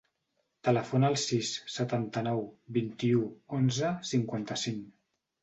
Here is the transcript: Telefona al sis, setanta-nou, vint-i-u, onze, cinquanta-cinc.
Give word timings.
Telefona 0.67 1.11
al 1.11 1.17
sis, 1.23 1.51
setanta-nou, 1.73 2.41
vint-i-u, 2.79 3.23
onze, 3.61 3.93
cinquanta-cinc. 4.15 4.91